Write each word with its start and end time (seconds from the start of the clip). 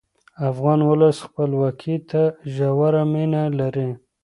افغان 0.49 0.79
ولس 0.89 1.17
خپلواکۍ 1.25 1.95
ته 2.09 2.21
ژوره 2.53 3.03
مینه 3.11 3.43
لري. 3.59 3.89